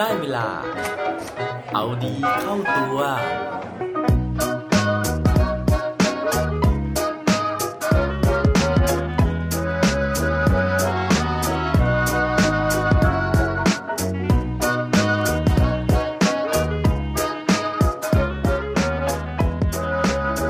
[0.00, 0.48] ได้เวลา
[1.74, 2.98] เอาดีเข้าตัว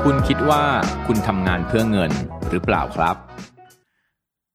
[0.03, 0.63] คุณคิดว่า
[1.07, 2.11] คุณทำงานเพื่อเงิน
[2.49, 3.15] หรือเปล่าครับ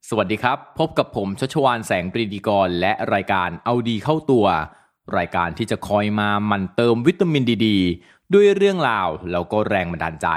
[0.09, 4.46] สวัสดีครับ พบกับผมชัชวานแสงปรีดีกร และรายการเอาดีเข้าตัว
[5.16, 7.69] รายการที่จะคอยมามันเติมวิตามินดีด
[8.33, 10.28] ด้วยเรื่องราวแล้วก็แรงบันดาลใจ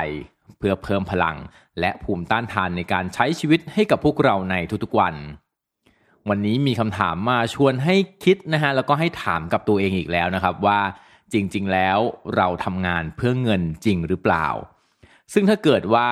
[0.58, 1.38] เพื่อเพิ่มพลัง
[1.80, 5.16] และภูมิต้านทานในการใช้ชีวิตให้กับพวกเราในทุกๆวัน
[6.30, 10.80] วันนี้มีคำถามมาชวนให้คิดนะฮะแล้วก็ให้ถามกับตัวเองอีกแล้วนะครับว่า
[11.34, 11.98] จริง ๆ แล้ว
[12.36, 14.48] เราทำงานเพื่อเงินจริงหรือเปล่า
[15.34, 16.08] ซึ่งถ้าเกิดว่า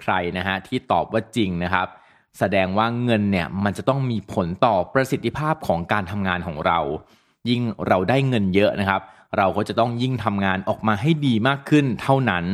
[0.00, 1.86] ใครนะฮะที่ตอบว่าจริงนะครับ
[2.38, 6.80] แสดงว่าเงินเนี่ยมันจะต้องมีผลต่อประสิทธิภาพของการทำงานของเรา
[7.48, 9.00] ยิ่งเราได้เงินเยอะนะครับ
[9.38, 12.44] เราก็จะต้องยิ่งทำงานออกมาให้ดีมากขึ้นเท่านั้น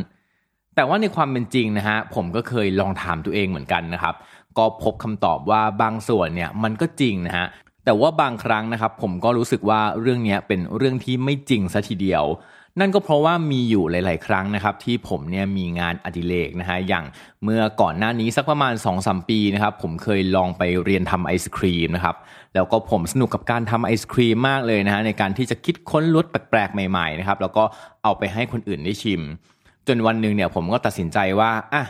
[0.75, 4.15] แต่ว่าในความเป็นจริงนะฮะผมก็เคยลองถามตัวเองเหมือนกันนะครับ
[4.59, 7.47] ก็พบคำตอบว่าบางส่วนเนี่ยมันก็จริงนะฮะ
[7.85, 12.25] แต่ว่าบางครั้งนะครับ ผมก็รู้สึกว่าเรื่องนี้เป็นเรื่องที่ไม่จริงซะทีเดียว
[12.81, 17.05] นั่นก็เพราะว่ามีอยู่หลาย ๆ ครั้งนะครับที่ผมเนี่ยมีงานอดิเรกนะฮะอย่าง
[17.45, 22.17] เมื่อก่อนหน้านี้สักประมาณ 2-3 ปีนะครับผมเคยลองไปเรียนทำไอศครีมนะครับ
[22.55, 27.65] แล้วก็ผมสนุกกับการทำไอศครีมมากเลยนะฮะในการที่จะคิดค้นรสแปลก ๆ ใหม่ ๆ นะครับแล้วก็
[28.03, 29.21] เอาไปให้คนอื่นได้ชิม
[29.89, 31.85] จนวันหนึ่งเนี่ยผมก็ตัดสินใจว่าอะ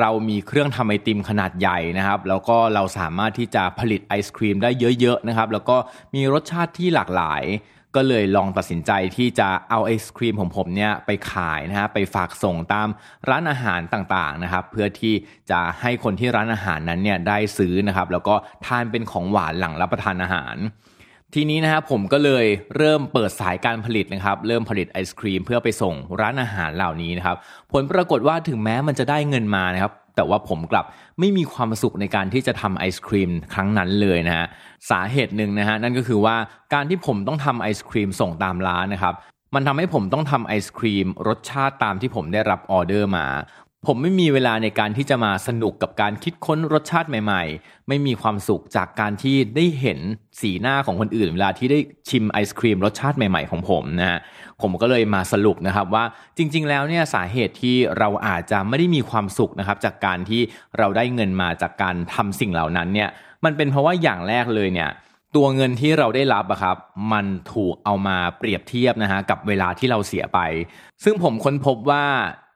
[0.00, 5.76] เรามีเครื่องทำไอติมขนาดใหญ่นะครับ แล้วก็เราสามารถที่จะผลิตไอศครีมได้เยอะ ๆ นะครับ แล้วก็
[6.14, 7.42] มีรสชาติที่หลากหลาย
[7.96, 12.88] ก็เลยลองตัดสินใจที่จะเอาไอศครีมของผมเนี่ยไปขายนะฮะไปฝากส่งตาม
[13.28, 15.14] ร้านอาหารต่างๆนะครับ เพื่อที่
[15.50, 18.34] จะให้คนที่ร้านอาหารนั้นเนี่ยได้ซื้อนะครับ แล้วก็
[18.66, 20.56] ทานเป็นของหวานหลังรับประทานอาหาร
[21.34, 27.36] ทีนี้นะครับผมก็เลยเริ่มเปิดสายการผลิตนะครับ เริ่มผลิตไอศครีมเพื่อไปส่งร้านอาหารเหล่านี้นะครับ
[27.72, 30.84] ผลปรากฏว่าถึงแม้มันจะได้เงินมานะครับ แต่ว่าผมกลับ
[31.20, 34.46] ไม่มีความสุขในการที่จะทำไอศครีมครั้งนั้นเลยนะฮะ
[34.90, 36.36] สาเหตุหนึ่งนะฮะนั่นก็คือว่า
[36.74, 39.14] การที่ผมต้องทำไอศครีมส่งตามร้านนะครับ
[39.54, 43.26] มันทำให้ผมต้องทำไอศครีมรสชาติตามที่ผมได้รับออเดอร์มา
[43.86, 49.98] ผมไม่มีเวลาในการที่จะมาสนุกกับการคิดค้นรสชาติใหม่ ๆ ไม่มีความสุขจากการที่ได้เห็น
[50.40, 51.78] สีหน้าของคนอื่น เวลาที่ได้
[52.08, 54.20] ชิมไอศครีมรสชาติใหม่ๆของผมนะฮะ
[54.62, 56.04] ผมก็เลยมาสรุปนะครับว่า
[56.36, 60.40] จริง ๆ แล้วเนี่ยสาเหตุที่เราอาจจะไม่ได้มีความสุขนะครับจากการที่
[60.78, 63.08] เราได้เงินมาจากการทำสิ่งเหล่านั้นเนี่ย
[63.44, 64.90] มันเป็นเพราะว่าอย่างแรกเลยเนี่ย
[65.36, 66.76] ตัวเงินที่เราได้รับอะครับ
[67.12, 70.40] มันถูกเอามาเปรียบเทียบนะฮะกับเวลาที่เราเสียไป
[71.04, 72.04] ซึ่งผมค้นพบว่า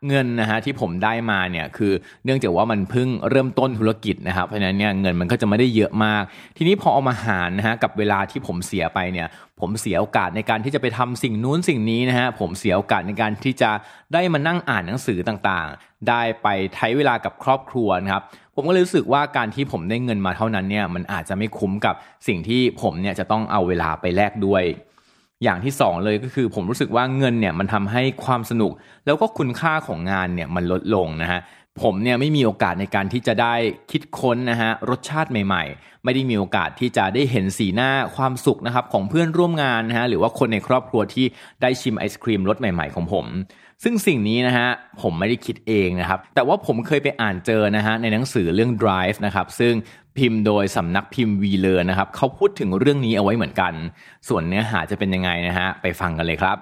[0.09, 1.93] เงินนะฮะที่ผมได้มาเนี่ยคือ
[2.25, 6.23] เนื่องจากว่ามันเพิ่งเริ่มต้นธุรกิจนะครับเพราะฉะนั้นเนี่ยเงินมันก็จะไม่ได้เยอะมาก
[6.57, 9.29] ทีนี้พอเอามาหารนะฮะกับเวลาที่ผมเสียไปเนี่ย
[9.61, 13.71] ผมเสียโอกาสในการที่จะไปทำสิ่งนู้นสิ่งนี้นะฮะผมเสียโอกาสในการที่จะ
[14.13, 18.23] ได้มานั่งอ่านหนังสือต่างๆ ได้ไปใช้เวลากับครอบครัวนะครับ
[18.55, 21.95] ผมก็เลยรู้สึกว่าการที่ผมได้เงินมาเท่านั้นเนี่ยมันอาจจะไม่คุ้มกับ
[22.29, 24.65] สิ่งที่ผมเนี่ยจะต้องเอาเวลาไปแลกด้วย
[25.45, 28.73] อย่างที่สองเลยก็คือผมรู้สึกว่าเงินเนี่ยมันทำให้ความสนุก
[29.07, 31.41] แล้วก็คุณค่าของงานเนี่ยมันลดลงนะฮะ
[31.83, 33.55] ผมเนี่ยไม่มีโอกาสในการที่จะได้
[33.91, 41.27] คิดค้นนะฮะรสชาติใหม่ ๆ ไม่ได้มีโอกาสที่จะได้เห็นสีหน้าความสุขนะครับของเพื่อนร่วมงานนะฮะหรือว่าคนในครอบครัวที่
[41.63, 43.27] ได้ชิมไอศครีมรสใหม่ ๆ ของผม
[43.85, 44.69] ซึ่งสิ่งนี้นะฮะ
[45.03, 49.75] ผมไม่ได้คิดเองนะครับ แต่ว่าผมเคยไปอ่านเจอนะฮะในหนังสือเรื่อง Drive นะครับซึ่ง
[50.19, 53.73] พิมพ์โดยสำนักพิมพ์วีเลอร์นะครับเขาพูดถึงเรื่องนี้เอาไว้เหมือนกัน
[54.29, 56.57] ส่วนเนื้อหาจะเป็นยังไงนะฮะไปฟังกันเลยครับ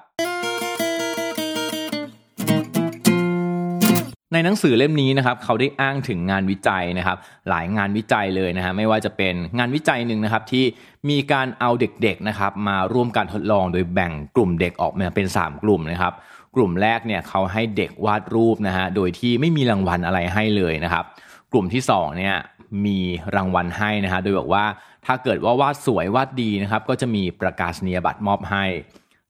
[4.33, 7.17] ในหนังสือเล่มนี้นะครับเขาได้อ้างถึงงานวิจัยนะครับ
[7.49, 10.65] หลายงานวิจัยเลยนะฮะไม่ว่าจะเป็นงานวิจัยหนึ่งนะครับที่
[11.11, 16.13] มีการเอาเด็กๆนะครับมาร่วมการทดลองโดยแบ่งกลุ่มเด็กออกมาเป็น 3 กลุ่มนะครับ
[16.55, 21.05] กลุ่มแรกเนี่ยเขาให้เด็กวาดรูปนะฮะโดยที่ไม่มีรางวัลอะไรให้เลยนะครับ
[21.53, 22.37] กลุ่มที่2เนี่ย
[22.87, 22.99] มี
[23.37, 24.65] รางวัลให้นะฮะโดยบอกว่า
[25.07, 28.65] ถ้าเกิดว่าวาดสวยวาดดีนะครับ ก็จะมีประกาศนียบัตรมอบให้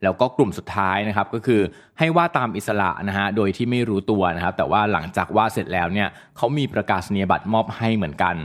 [0.02, 1.60] แล้วก็กลุ่มสุดท้ายนะครับก็คือ
[1.98, 8.36] ให้วาดตามอิสระนะฮะโดยที่ไม่รู้ตัวนะครับ แต่ว่าหลังจากวาดเสร็จแล้วเนี่ยเขามีประกาศนียบัตรมอบให้เหมือนกัน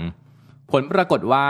[0.71, 1.45] ผลปรากฏว่า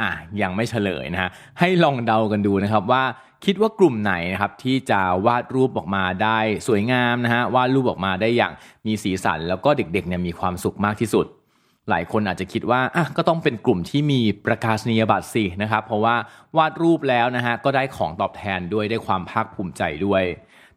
[0.00, 0.10] อะ
[0.42, 3.02] ยังไม่เฉลยนะฮะให้ลองเดากันดูนะครับว่า
[3.44, 6.38] คิดว่ากลุ่มไหนนะครับที่จะวาดรูปออกมาได้
[6.68, 8.52] สวยงามนะฮะวาดรูปออกมาได้อย่าง
[8.86, 11.26] มีสีสัน แล้วก็เด็กๆเนี่ยมีความสุขมากที่สุด
[11.90, 16.16] หลายคนอาจจะคิดว่าอะก็ต้องเป็นกลุ่มที่มีประกาศนียบัตรสินะครับ เพราะว่า
[16.56, 20.22] วาดรูปแล้วนะฮะก็ได้ของตอบแทนด้วยได้ความภาคภูมิใจด้วย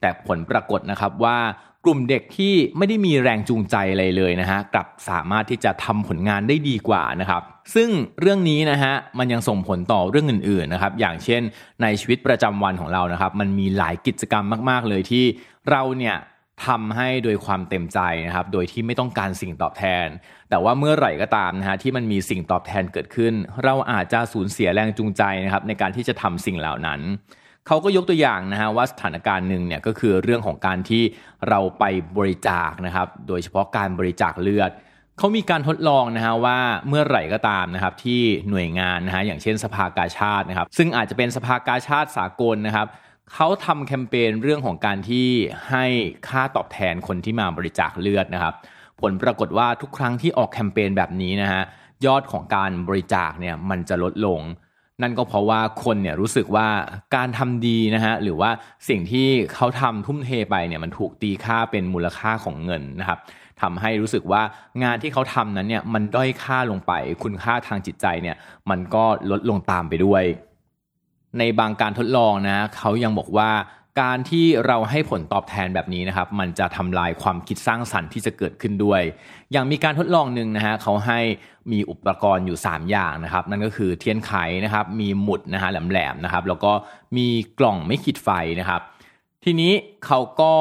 [0.01, 1.37] แต่ผลปรากฏนะครับว่า
[1.86, 7.42] กลุ่มเด็กที่ไม่ได้มีแรงจูงใจอะไรเลยนะฮะกลับสามารถที่จะทำผลงานได้ดีกว่านะครับ
[7.75, 7.89] ซึ่ง
[8.22, 11.42] เรื่องนี้นะฮะมันยังส่งผลต่อเรื่องอื่นๆนะครับอย่างเช่น
[11.81, 15.25] ในชีวิตประจำวันของเรานะครับมันมีหลายกิจกรรมมากๆเลยที่
[15.69, 16.18] เราเนี่ย
[16.66, 20.07] ทำให้โดยความเต็มใจนะครับ โดยที่ไม่ต้องการสิ่งตอบแทน
[20.50, 23.33] แต่ว่าเมื่อไหร่ก็ตามนะฮะที่มันมีสิ่งตอบแทนเกิดขึ้น
[23.63, 27.01] เราอาจจะสูญเสียแรงจูงใจนะครับในการที่จะทำสิ่งเหล่านั้น
[27.67, 31.03] เขาก็ยกตัวอย่างนะฮะว่าสถานการณ์หนึ่งเนี่ยก็คือเรื่องของการที่
[31.49, 31.83] เราไป
[32.17, 34.71] บริจาคนะครับ โดยเฉพาะการบริจาคเลือด
[35.17, 42.87] เขามีการทดลองนะฮะว่าเมื่อไหร่ก็ตามนะครับที่หน่วยงานนะฮะอย่างเช่นสภากาชาตินะครับ ซึ่งอาจจะเป็นสภากาชาติสากลนะครับ
[43.33, 45.27] เขาทำแคมเปญเรื่องของการที่
[45.69, 45.85] ให้
[46.29, 48.53] ค่าตอบแทนคนที่มาบริจาคเลือดนะครับ
[49.01, 51.61] ผลปรากฏว่าทุกครั้งที่ออกแคมเปญแบบนี้นะฮะ
[52.05, 54.41] ยอดของการบริจาคเนี่ยมันจะลดลง
[55.01, 56.67] นั่นก็เพราะว่าคนเนี่ยรู้สึกว่า
[57.15, 58.49] การทำดีนะฮะหรือว่า
[58.89, 63.19] สิ่งที่เขาทำทุ่มเทไปเนี่ยมันถูกตีค่าเป็นมูลค่าของเงินนะครับ
[63.61, 64.41] ทำให้รู้สึกว่า
[64.83, 66.93] งานที่เขาทำนั้นเนี่ยมันด้อยค่าลงไป
[67.23, 68.35] คุณค่าทางจิตใจเนี่ย
[68.69, 70.23] มันก็ลดลงตามไปด้วย
[71.39, 73.49] ในบางการทดลองนะเขายังบอกว่า
[73.99, 79.01] การที่เราให้ผลตอบแทนแบบนี้นะครับ มันจะทำลายความคิดสร้างสรรค์ที่จะเกิดขึ้นด้วย
[79.51, 81.19] อย่างมีการทดลองหนึ่งนะฮะเขาให้
[81.71, 84.33] มีอุปกรณ์อยู่ 3 อย่างนะครับ นั่นก็คือเทียนไข
[84.65, 86.71] นะครับ มีหมุดนะฮะแหลมๆนะครับ แล้วก็
[87.17, 87.27] มี
[87.59, 88.29] กล่องไม่ขีดไฟ
[88.59, 88.81] นะครับ
[89.43, 89.73] ทีนี้
[90.05, 90.53] เขาก็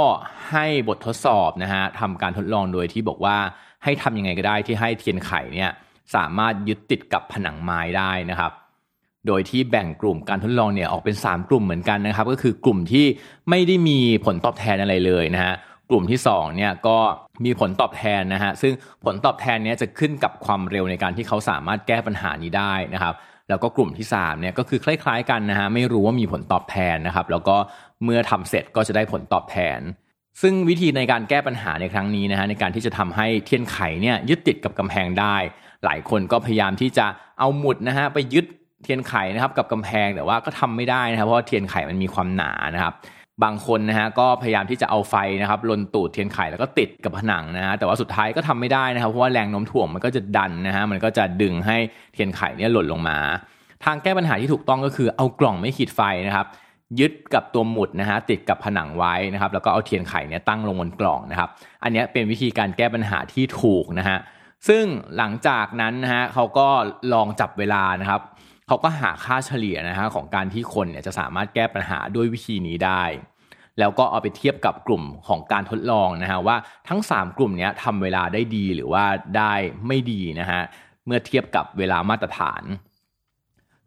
[0.50, 3.36] ให้บททดสอบนะฮะทำการทดลองโดยที่บอกว่า
[3.84, 5.70] ให้ทำยังไงก็ได้ที่ให้เทียนไขเนี่ย
[6.14, 8.52] สามารถยึดติดกับผนังไม้ได้นะครับ
[9.26, 13.06] โดยที่แบ่งกลุ่มการทดลองเนี่ยออกเป็น 3 กลุ่มเหมือนกันนะครับ ก็คือกลุ่มที่
[13.50, 15.54] ไม่ได้มีผลตอบแทนอะไรเลยนะฮะ
[15.90, 16.98] กลุ่มที่2เนี่ยก็
[17.44, 18.72] มีผลตอบแทนนะฮะซึ่ง
[19.04, 23.14] ผลตอบแทนเนี้ยจะขึ้นกับความเร็วในการที่เขาสามารถแก้ปัญหานี้ได้นะครับ
[23.48, 27.56] แล้วก็กลุ่มที่3เนี่ยก็คือคล้ายๆกันนะฮะไม่รู้ว่ามีผลตอบแทนนะครับ แล้วก็
[28.04, 29.80] เมื่อทำเสร็จก็จะได้ผลตอบแทน
[30.42, 35.36] ซึ่งวิธีในการแก้ปัญหาในครั้งนี้นะฮะในการที่จะทำให้เทียนไขเนี่ยยึดติดกับกำแพงได้
[35.84, 37.06] หลายคนก็พยายามที่จะ
[37.38, 38.46] เอาหมุดนะฮะไปยึด
[38.82, 42.94] เทียนไขนะครับกับกำแพงแต่ว่าก็ทำไม่ได้นะครับ เพราะว่าเทียนไขมันมีความหนานะครับ
[43.42, 51.76] บางคนนะฮะก็พยายามที่จะเอาไฟนะครับลนตูดเทียนไขแล้วก็ติดกับผนังนะฮะแต่ว่าสุดท้ายก็ทำไม่ได้นะครับเพราะว่าแรงโน้มถ่วงมันก็จะดันนะฮะมันก็จะดึงให้
[52.12, 53.18] เทียนไขเนี่ยหล่นลงมา
[53.84, 56.46] ทางแก้ปัญหาที่ถูกต้องก็คือเอากล่องไม่ขีดไฟนะครับ
[57.00, 61.48] ยึดกับตัวหมุดนะฮะติดกับผนังไว้นะครับ แล้วก็เอาเทียนไขเนี่ยตั้งลงบนกล่องนะครับ
[61.82, 64.18] อันนี้เป็นวิธีการแก้ปัญหาที่ถูกนะฮะ
[64.68, 64.84] ซึ่ง
[65.16, 66.68] หลังจากนั้นนะฮะเขาก็
[67.12, 68.20] ลองจับเวลานะครับ
[68.70, 73.02] เขาก็หาค่าเฉลี่ยนะฮะของการที่คนเนี่ยจะสามารถแก้ปัญหาด้วยวิธีนี้ได้
[73.78, 76.56] แล้วก็เอาไปเทียบกับกลุ่มของการทดลองนะฮะว่า
[76.88, 79.04] ทั้ง 3 กลุ่มนี้ทำเวลาได้ดีหรือว่า
[79.36, 79.52] ได้
[79.86, 80.60] ไม่ดีนะฮะ
[81.06, 82.62] เมื่อเทียบกับเวลามาตรฐาน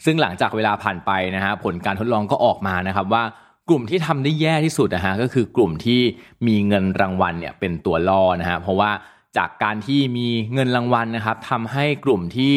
[0.05, 3.23] ซึ่งหลังจากเวลาผ่านไปนะฮะผลการทดลองก็ออกมานะครับว่า
[3.69, 6.01] กลุ่มที่ทำได้แย่ที่สุดนะฮะก็คือกลุ่มที่
[6.47, 8.91] มีเงินรางวัลเนี่ยเป็นตัวล่อนะฮะเพราะว่า
[9.37, 12.53] จากการที่มีเงินรางวัลนะครับทำให้กลุ่มที่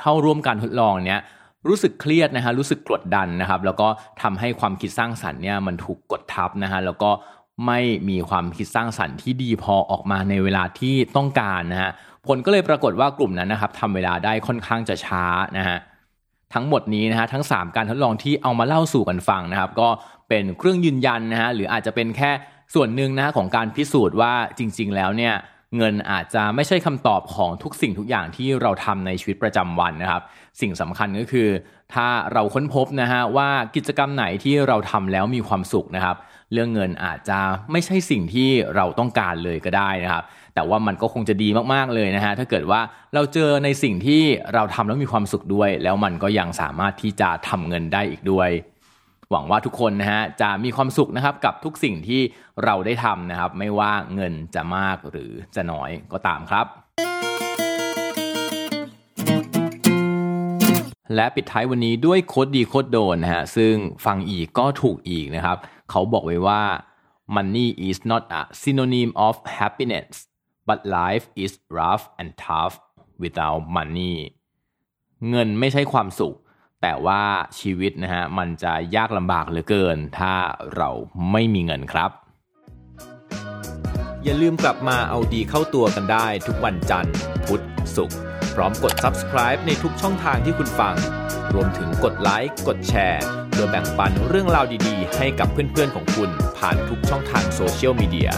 [0.00, 1.22] เข้าร่วมการทดลองเนี้ย
[1.68, 3.88] รู้สึกเครียดนะฮะรู้สึกกดดันนะครับ แล้วก็
[4.22, 7.10] ทำให้ความคิดสร้างสรรค์เนี่ยมันถูกกดทับนะฮะแล้วก็
[7.66, 11.90] ไม่มีความคิดสร้างสรรค์ที่ดีพอออกมาในเวลาที่ต้องการนะฮะ
[12.26, 15.24] ผลก็เลยปรากฏว่ากลุ่มนั้นนะครับทำเวลาได้ค่อนข้างจะช้า
[15.58, 15.78] นะฮะ
[16.54, 19.88] ทั้งหมดนี้นะฮะทั้ง 3 การทดลองที่เอามาเล่าสู่กันฟังนะครับ ก็
[20.28, 22.30] เป็นเครื่องยืนยันนะฮะหรืออาจจะเป็นแค่
[22.74, 25.34] ส่วนหนึ่งนะฮะของการพิสูจน์ว่าจริง ๆ แล้วเนี่ย
[25.76, 30.22] เงินอาจจะไม่ใช่คำตอบของทุกสิ่งทุกอย่างที่เราทำในชีวิตประจำวันนะครับ
[30.60, 31.48] สิ่งสำคัญก็คือ
[31.94, 36.16] ถ้าเราค้นพบนะฮะว่ากิจกรรมไหนที่เราทำแล้วมีความสุขนะครับ
[36.52, 37.38] เรื่องเงินอาจจะ
[37.72, 42.80] ไม่ใช่สิ่งที่เราต้องการเลยก็ได้นะครับ แต่ว่ามันก็คงจะดีมากๆเลยนะฮะถ้าเกิดว่า
[43.14, 44.22] เราเจอในสิ่งที่
[44.54, 48.50] เราทำแล้วมีความสุขด้วย แล้วมันก็ยังสามารถที่จะทำเงินได้อีกด้วย
[49.32, 52.20] หวังว่าทุกคนนะฮะจะมีความสุขนะครับกับทุกสิ่งที่
[52.64, 56.66] เราได้ทำนะครับ ไม่ว่าเงินจะมากหรือจะน้อยก็ตามครับ
[61.14, 65.56] และปิดท้ายวันนี้ด้วยโคดดีโคดโดนนะฮะซึ่งฟังอีกก็ถูกอีกนะครับ
[65.90, 66.62] เขาบอกไว้ว่า
[67.36, 70.12] money is not a synonym of happiness
[70.68, 72.74] but life is rough and tough
[73.22, 74.16] without money
[75.28, 76.36] เงินไม่ใช่ความสุข
[76.82, 77.22] แต่ว่า
[77.60, 80.34] ชีวิตนะฮะมันจะยากลำบากเหลือเกิน ถ้า
[80.76, 80.90] เรา
[81.30, 82.10] ไม่มีเงินครับ
[84.24, 87.14] อย่าลืมกลับมาเอาดีเข้าตัวกันได้ทุกวันจันทร์
[87.46, 87.64] พุธ
[87.96, 88.18] ศุกร์
[88.54, 90.94] พร้อมกด subscribe ในทุกช่องทางที่คุณฟัง
[91.54, 98.30] รวมถึงกดไลค์กดแชร์เพื่อแบ่งปันเรื่องราวดีๆ ให้กับเพื่อนๆของคุณผ่านทุกช่องทางโซเชียลมีเดีย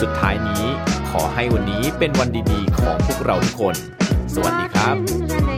[0.00, 0.64] สุดท้ายนี้
[1.10, 3.74] ขอให้วันนี้เป็นวันดีๆ ของพวกเราทุกคน
[4.34, 5.53] สวัสดีครับ